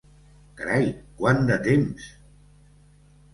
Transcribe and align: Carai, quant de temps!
Carai, 0.61 0.87
quant 1.19 1.43
de 1.51 1.59
temps! 1.67 2.09